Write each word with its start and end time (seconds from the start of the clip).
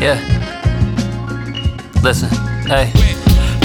Yeah. 0.00 0.16
Listen, 2.02 2.30
hey. 2.66 2.90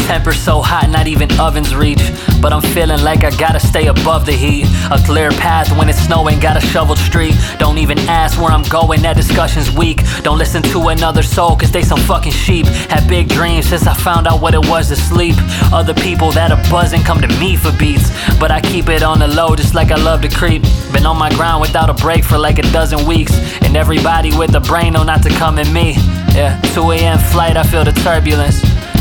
Temper 0.06 0.34
so 0.34 0.62
hot, 0.62 0.90
not 0.90 1.08
even 1.08 1.32
ovens 1.40 1.74
reach. 1.74 2.02
But 2.42 2.54
I'm 2.54 2.62
feeling 2.62 3.02
like 3.04 3.24
I 3.24 3.32
gotta 3.38 3.60
stay 3.60 3.88
above 3.88 4.26
the 4.26 4.34
heat. 4.34 4.68
A 4.92 5.02
clear 5.04 5.32
path 5.32 5.76
when 5.80 5.90
it's 5.90 5.98
snowing, 5.98 6.40
got 6.40 6.58
a 6.58 6.60
shoveled 6.62 7.00
street. 7.00 7.34
Don't 7.58 7.78
even 7.78 7.98
ask 8.00 8.38
where 8.38 8.52
I'm 8.52 8.64
going, 8.64 9.02
that 9.02 9.16
discussion's 9.16 9.72
weak. 9.72 10.02
Don't 10.22 10.38
listen 10.38 10.62
to 10.74 10.90
another 10.90 11.24
soul, 11.24 11.56
cause 11.56 11.72
they 11.72 11.82
some 11.82 12.00
fucking 12.02 12.34
sheep. 12.34 12.68
Had 12.68 13.08
big 13.08 13.30
dreams 13.30 13.68
since 13.68 13.88
I 13.88 13.94
found 13.96 14.28
out 14.28 14.42
what 14.42 14.54
it 14.54 14.70
was 14.70 14.90
to 14.90 14.96
sleep. 14.96 15.36
Other 15.74 15.94
people 15.96 16.32
that 16.34 16.52
are 16.52 16.70
buzzing 16.70 17.02
come 17.02 17.22
to 17.22 17.30
me 17.40 17.56
for 17.56 17.72
beats. 17.80 18.12
But 18.40 18.52
I 18.52 18.60
keep 18.60 18.90
it 18.90 19.02
on 19.02 19.20
the 19.20 19.28
low, 19.28 19.56
just 19.56 19.74
like 19.74 19.90
I 19.90 19.96
love 19.96 20.22
to 20.22 20.30
creep. 20.30 20.64
Been 20.92 21.06
on 21.06 21.18
my 21.18 21.30
ground 21.30 21.62
without 21.62 21.90
a 21.90 21.94
break 21.94 22.24
for 22.24 22.38
like 22.38 22.60
a 22.60 22.68
dozen 22.74 23.08
weeks. 23.08 23.34
And 23.64 23.76
everybody 23.76 24.38
with 24.38 24.54
a 24.54 24.60
brain 24.60 24.94
know 24.94 25.04
not 25.04 25.24
to 25.24 25.30
come 25.30 25.58
at 25.58 25.72
me. 25.72 25.96
Yeah, 26.36 26.60
2 26.74 26.92
a.m. 26.92 27.18
flight, 27.18 27.56
I 27.56 27.64
feel 27.64 27.86
the 27.86 27.94
turbulence. 27.94 28.58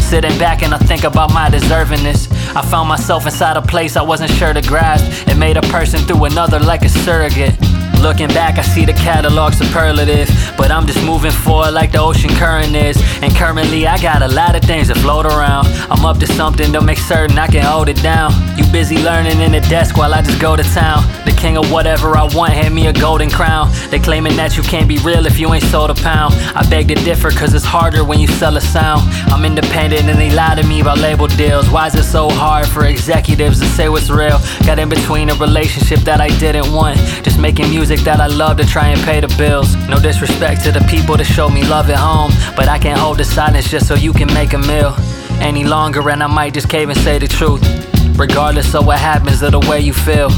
Sitting 0.08 0.38
back 0.38 0.62
and 0.62 0.72
I 0.72 0.78
think 0.78 1.02
about 1.02 1.32
my 1.32 1.50
deservingness. 1.50 2.30
I 2.54 2.62
found 2.62 2.88
myself 2.88 3.26
inside 3.26 3.56
a 3.56 3.62
place 3.62 3.96
I 3.96 4.02
wasn't 4.02 4.30
sure 4.30 4.52
to 4.52 4.62
grasp. 4.62 5.26
It 5.26 5.36
made 5.36 5.56
a 5.56 5.62
person 5.62 5.98
through 6.06 6.26
another 6.26 6.60
like 6.60 6.82
a 6.82 6.88
surrogate. 6.88 7.56
Looking 8.04 8.28
back, 8.28 8.58
I 8.58 8.62
see 8.62 8.84
the 8.84 8.92
catalog 8.92 9.54
superlative. 9.54 10.28
But 10.58 10.70
I'm 10.70 10.86
just 10.86 11.02
moving 11.06 11.30
forward 11.30 11.70
like 11.70 11.92
the 11.92 12.00
ocean 12.00 12.28
current 12.34 12.76
is. 12.76 12.98
And 13.22 13.34
currently, 13.34 13.86
I 13.86 13.96
got 13.96 14.20
a 14.20 14.28
lot 14.28 14.54
of 14.54 14.62
things 14.62 14.88
that 14.88 14.98
float 14.98 15.24
around. 15.24 15.68
I'm 15.90 16.04
up 16.04 16.18
to 16.18 16.26
something 16.26 16.70
to 16.74 16.82
make 16.82 16.98
certain 16.98 17.38
I 17.38 17.46
can 17.46 17.64
hold 17.64 17.88
it 17.88 17.96
down. 18.02 18.32
You 18.58 18.64
busy 18.70 18.98
learning 18.98 19.40
in 19.40 19.52
the 19.52 19.60
desk 19.72 19.96
while 19.96 20.12
I 20.12 20.20
just 20.20 20.38
go 20.38 20.54
to 20.54 20.62
town. 20.62 21.02
The 21.24 21.32
king 21.32 21.56
of 21.56 21.72
whatever 21.72 22.14
I 22.14 22.24
want, 22.34 22.52
hand 22.52 22.74
me 22.74 22.88
a 22.88 22.92
golden 22.92 23.30
crown. 23.30 23.72
They 23.90 23.98
claiming 23.98 24.36
that 24.36 24.54
you 24.56 24.62
can't 24.62 24.86
be 24.86 24.98
real 24.98 25.24
if 25.24 25.38
you 25.38 25.54
ain't 25.54 25.64
sold 25.64 25.88
a 25.88 25.94
pound. 25.94 26.34
I 26.54 26.68
beg 26.68 26.88
to 26.88 26.94
differ, 26.96 27.30
cause 27.30 27.54
it's 27.54 27.64
harder 27.64 28.04
when 28.04 28.20
you 28.20 28.26
sell 28.26 28.56
a 28.58 28.60
sound. 28.60 29.00
I'm 29.32 29.46
independent 29.46 30.04
and 30.10 30.18
they 30.18 30.30
lie 30.30 30.56
to 30.56 30.62
me 30.66 30.80
about 30.80 30.98
label 30.98 31.26
deals. 31.26 31.70
Why 31.70 31.86
is 31.86 31.94
it 31.94 32.04
so 32.04 32.28
hard 32.28 32.68
for 32.68 32.84
executives 32.84 33.60
to 33.60 33.66
say 33.66 33.88
what's 33.88 34.10
real? 34.10 34.38
Got 34.66 34.78
in 34.78 34.90
between 34.90 35.30
a 35.30 35.34
relationship 35.36 36.00
that 36.00 36.20
I 36.20 36.28
didn't 36.38 36.70
want. 36.70 36.98
Just 37.24 37.38
making 37.38 37.70
music 37.70 37.93
that 38.00 38.20
I 38.20 38.26
love 38.26 38.56
to 38.56 38.66
try 38.66 38.88
and 38.88 39.00
pay 39.02 39.20
the 39.20 39.28
bills. 39.38 39.76
No 39.88 40.00
disrespect 40.00 40.64
to 40.64 40.72
the 40.72 40.80
people 40.90 41.16
that 41.16 41.24
show 41.24 41.48
me 41.48 41.62
love 41.64 41.88
at 41.90 41.98
home, 41.98 42.32
but 42.56 42.68
I 42.68 42.78
can't 42.78 42.98
hold 42.98 43.18
the 43.18 43.24
silence 43.24 43.70
just 43.70 43.86
so 43.86 43.94
you 43.94 44.12
can 44.12 44.32
make 44.34 44.52
a 44.52 44.58
meal 44.58 44.94
any 45.40 45.64
longer, 45.64 46.08
and 46.10 46.22
I 46.22 46.26
might 46.26 46.54
just 46.54 46.68
cave 46.68 46.88
and 46.88 46.98
say 46.98 47.18
the 47.18 47.28
truth. 47.28 47.62
Regardless 48.18 48.74
of 48.74 48.86
what 48.86 48.98
happens 48.98 49.42
or 49.42 49.50
the 49.50 49.60
way 49.60 49.80
you 49.80 49.92
feel. 49.92 50.28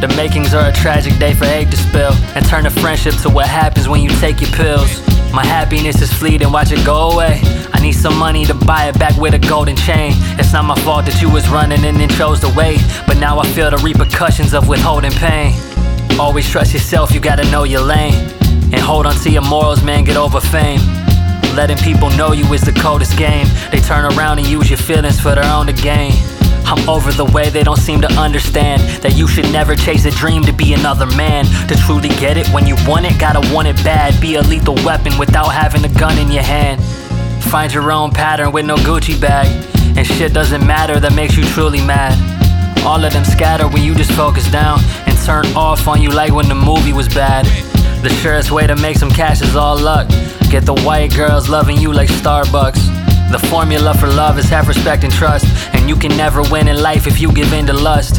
The 0.00 0.12
makings 0.16 0.54
are 0.54 0.68
a 0.68 0.72
tragic 0.72 1.18
day 1.18 1.34
for 1.34 1.46
hate 1.46 1.70
to 1.70 1.76
spill, 1.76 2.12
and 2.34 2.44
turn 2.46 2.66
a 2.66 2.70
friendship 2.70 3.14
to 3.22 3.30
what 3.30 3.46
happens 3.46 3.88
when 3.88 4.00
you 4.00 4.10
take 4.20 4.40
your 4.40 4.50
pills. 4.50 5.00
My 5.32 5.44
happiness 5.44 6.00
is 6.00 6.12
fleeting, 6.12 6.50
watch 6.52 6.72
it 6.72 6.84
go 6.86 7.10
away. 7.10 7.40
I 7.72 7.80
need 7.80 7.92
some 7.92 8.16
money 8.16 8.44
to 8.46 8.54
buy 8.54 8.88
it 8.88 8.98
back 8.98 9.16
with 9.18 9.34
a 9.34 9.38
golden 9.38 9.76
chain. 9.76 10.12
It's 10.38 10.52
not 10.52 10.64
my 10.64 10.76
fault 10.82 11.04
that 11.06 11.20
you 11.20 11.30
was 11.30 11.48
running 11.48 11.84
and 11.84 11.96
then 11.96 12.08
chose 12.08 12.40
to 12.40 12.48
wait, 12.56 12.80
but 13.06 13.18
now 13.18 13.38
I 13.38 13.46
feel 13.48 13.70
the 13.70 13.78
repercussions 13.78 14.54
of 14.54 14.68
withholding 14.68 15.12
pain. 15.12 15.67
Always 16.18 16.50
trust 16.50 16.72
yourself, 16.72 17.12
you 17.12 17.20
gotta 17.20 17.48
know 17.48 17.62
your 17.62 17.80
lane. 17.80 18.14
And 18.72 18.80
hold 18.80 19.06
on 19.06 19.14
to 19.22 19.30
your 19.30 19.42
morals, 19.42 19.84
man, 19.84 20.02
get 20.02 20.16
over 20.16 20.40
fame. 20.40 20.80
Letting 21.54 21.76
people 21.78 22.10
know 22.10 22.32
you 22.32 22.44
is 22.52 22.60
the 22.62 22.72
coldest 22.72 23.16
game. 23.16 23.46
They 23.70 23.78
turn 23.78 24.04
around 24.04 24.38
and 24.38 24.46
use 24.48 24.68
your 24.68 24.78
feelings 24.78 25.20
for 25.20 25.36
their 25.36 25.44
own 25.44 25.66
gain. 25.76 26.12
I'm 26.66 26.88
over 26.88 27.12
the 27.12 27.24
way 27.24 27.50
they 27.50 27.62
don't 27.62 27.78
seem 27.78 28.00
to 28.00 28.12
understand 28.14 28.82
that 29.02 29.16
you 29.16 29.28
should 29.28 29.50
never 29.52 29.76
chase 29.76 30.06
a 30.06 30.10
dream 30.10 30.42
to 30.42 30.52
be 30.52 30.74
another 30.74 31.06
man. 31.06 31.44
To 31.68 31.76
truly 31.86 32.10
get 32.20 32.36
it, 32.36 32.48
when 32.48 32.66
you 32.66 32.74
want 32.86 33.06
it, 33.06 33.18
gotta 33.18 33.40
want 33.54 33.68
it 33.68 33.76
bad. 33.76 34.20
Be 34.20 34.34
a 34.34 34.42
lethal 34.42 34.74
weapon 34.84 35.16
without 35.18 35.48
having 35.48 35.84
a 35.84 35.98
gun 36.00 36.18
in 36.18 36.32
your 36.32 36.42
hand. 36.42 36.82
Find 37.44 37.72
your 37.72 37.92
own 37.92 38.10
pattern 38.10 38.50
with 38.50 38.66
no 38.66 38.76
Gucci 38.76 39.18
bag. 39.20 39.46
And 39.96 40.04
shit 40.04 40.34
doesn't 40.34 40.66
matter 40.66 40.98
that 40.98 41.14
makes 41.14 41.36
you 41.36 41.44
truly 41.44 41.80
mad. 41.80 42.12
All 42.84 43.02
of 43.04 43.12
them 43.12 43.24
scatter 43.24 43.68
when 43.68 43.82
you 43.84 43.94
just 43.94 44.12
focus 44.12 44.50
down 44.50 44.80
turn 45.28 45.44
off 45.54 45.86
on 45.86 46.00
you 46.00 46.08
like 46.08 46.32
when 46.32 46.48
the 46.48 46.54
movie 46.54 46.94
was 46.94 47.06
bad. 47.06 47.44
The 48.02 48.08
surest 48.22 48.50
way 48.50 48.66
to 48.66 48.74
make 48.76 48.96
some 48.96 49.10
cash 49.10 49.42
is 49.42 49.56
all 49.56 49.78
luck. 49.78 50.08
Get 50.48 50.64
the 50.64 50.80
white 50.86 51.14
girls 51.14 51.50
loving 51.50 51.76
you 51.76 51.92
like 51.92 52.08
Starbucks. 52.08 53.30
The 53.30 53.38
formula 53.38 53.92
for 53.92 54.06
love 54.06 54.38
is 54.38 54.48
have 54.48 54.68
respect 54.68 55.04
and 55.04 55.12
trust. 55.12 55.44
And 55.74 55.86
you 55.86 55.96
can 55.96 56.16
never 56.16 56.40
win 56.50 56.66
in 56.66 56.80
life 56.80 57.06
if 57.06 57.20
you 57.20 57.30
give 57.30 57.52
in 57.52 57.66
to 57.66 57.74
lust. 57.74 58.14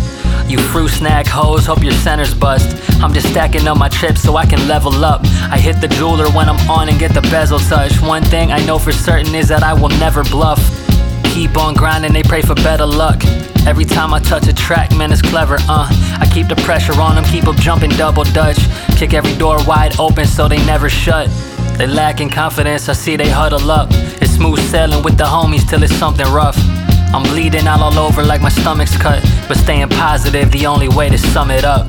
You 0.48 0.60
fruit 0.60 0.90
snack 0.90 1.26
hoes, 1.26 1.66
hope 1.66 1.82
your 1.82 1.94
center's 1.94 2.36
bust. 2.36 2.70
I'm 3.02 3.12
just 3.12 3.28
stacking 3.30 3.68
up 3.68 3.80
my 3.80 3.90
chips 3.90 4.22
so 4.22 4.36
I 4.36 4.46
can 4.46 4.68
level 4.68 5.04
up. 5.04 5.22
I 5.50 5.58
hit 5.58 5.82
the 5.82 5.88
jeweler 5.88 6.30
when 6.30 6.48
I'm 6.48 6.62
on 6.70 6.90
and 6.90 7.00
get 7.00 7.16
the 7.16 7.22
bezel 7.22 7.58
touch. 7.58 8.00
One 8.02 8.22
thing 8.22 8.52
I 8.52 8.64
know 8.68 8.78
for 8.78 8.92
certain 8.92 9.34
is 9.34 9.48
that 9.48 9.64
I 9.64 9.74
will 9.74 9.96
never 9.98 10.24
bluff. 10.26 10.62
Keep 11.34 11.58
on 11.58 11.74
grinding, 11.74 12.14
they 12.14 12.22
pray 12.22 12.44
for 12.44 12.54
better 12.54 12.86
luck. 12.86 13.20
Every 13.68 13.86
time 13.86 14.14
I 14.14 14.20
touch 14.20 14.48
a 14.48 14.54
track, 14.54 14.96
man, 14.96 15.12
it's 15.12 15.22
clever, 15.22 15.58
uh. 15.68 15.88
I 16.20 16.30
keep 16.34 16.48
the 16.48 16.56
pressure 16.56 17.00
on 17.00 17.16
them, 17.16 17.24
keep 17.26 17.46
them 17.46 17.56
jumping 17.58 17.92
double 17.92 18.24
dutch. 18.24 18.58
Kick 18.98 19.14
every 19.14 19.36
door 19.36 19.58
wide 19.66 20.00
open 20.00 20.26
so 20.26 20.48
they 20.48 20.64
never 20.66 20.90
shut. 20.90 21.30
They 21.78 21.88
lack 21.88 22.20
in 22.20 22.30
confidence, 22.30 22.90
I 22.90 22.94
see 22.94 23.16
they 23.16 23.30
huddle 23.30 23.72
up. 23.72 23.90
It's 24.22 24.32
smooth 24.32 24.60
sailing 24.70 25.04
with 25.04 25.18
the 25.18 25.26
homies 25.26 25.68
till 25.70 25.84
it's 25.84 25.96
something 25.96 26.28
rough. 26.32 26.58
I'm 27.14 27.24
bleeding 27.24 27.68
out 27.68 27.82
all 27.82 27.98
over 27.98 28.24
like 28.24 28.42
my 28.42 28.50
stomach's 28.50 28.96
cut. 28.98 29.24
But 29.48 29.58
staying 29.58 29.90
positive, 29.90 30.52
the 30.52 30.66
only 30.68 30.90
way 30.90 31.10
to 31.10 31.18
sum 31.18 31.52
it 31.52 31.64
up. 31.64 31.88